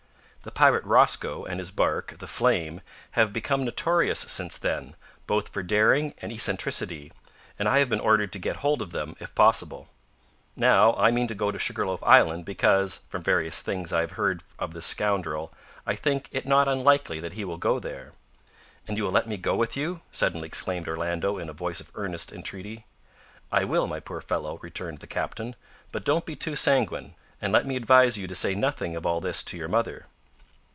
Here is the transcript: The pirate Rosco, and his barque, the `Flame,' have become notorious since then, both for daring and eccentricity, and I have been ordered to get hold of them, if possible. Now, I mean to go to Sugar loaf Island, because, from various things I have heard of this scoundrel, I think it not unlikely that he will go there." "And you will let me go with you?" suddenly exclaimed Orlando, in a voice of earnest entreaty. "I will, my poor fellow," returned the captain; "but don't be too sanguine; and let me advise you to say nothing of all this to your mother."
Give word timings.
The 0.43 0.49
pirate 0.49 0.83
Rosco, 0.85 1.45
and 1.45 1.59
his 1.59 1.69
barque, 1.69 2.17
the 2.17 2.25
`Flame,' 2.25 2.81
have 3.11 3.31
become 3.31 3.63
notorious 3.63 4.21
since 4.21 4.57
then, 4.57 4.95
both 5.27 5.49
for 5.49 5.61
daring 5.61 6.15
and 6.17 6.31
eccentricity, 6.31 7.13
and 7.59 7.69
I 7.69 7.77
have 7.77 7.89
been 7.89 7.99
ordered 7.99 8.33
to 8.33 8.39
get 8.39 8.55
hold 8.55 8.81
of 8.81 8.89
them, 8.91 9.15
if 9.19 9.35
possible. 9.35 9.87
Now, 10.55 10.95
I 10.95 11.11
mean 11.11 11.27
to 11.27 11.35
go 11.35 11.51
to 11.51 11.59
Sugar 11.59 11.85
loaf 11.85 12.01
Island, 12.01 12.45
because, 12.45 13.01
from 13.07 13.21
various 13.21 13.61
things 13.61 13.93
I 13.93 13.99
have 13.99 14.13
heard 14.13 14.43
of 14.57 14.73
this 14.73 14.87
scoundrel, 14.87 15.53
I 15.85 15.93
think 15.93 16.27
it 16.31 16.47
not 16.47 16.67
unlikely 16.67 17.19
that 17.19 17.33
he 17.33 17.45
will 17.45 17.57
go 17.57 17.77
there." 17.79 18.13
"And 18.87 18.97
you 18.97 19.03
will 19.03 19.11
let 19.11 19.27
me 19.27 19.37
go 19.37 19.55
with 19.55 19.77
you?" 19.77 20.01
suddenly 20.11 20.47
exclaimed 20.47 20.87
Orlando, 20.87 21.37
in 21.37 21.49
a 21.49 21.53
voice 21.53 21.79
of 21.79 21.91
earnest 21.93 22.31
entreaty. 22.33 22.87
"I 23.51 23.63
will, 23.63 23.85
my 23.85 23.99
poor 23.99 24.21
fellow," 24.21 24.57
returned 24.63 25.01
the 25.01 25.05
captain; 25.05 25.55
"but 25.91 26.03
don't 26.03 26.25
be 26.25 26.35
too 26.35 26.55
sanguine; 26.55 27.13
and 27.39 27.53
let 27.53 27.67
me 27.67 27.75
advise 27.75 28.17
you 28.17 28.25
to 28.25 28.33
say 28.33 28.55
nothing 28.55 28.95
of 28.95 29.05
all 29.05 29.21
this 29.21 29.43
to 29.43 29.55
your 29.55 29.67
mother." 29.69 30.07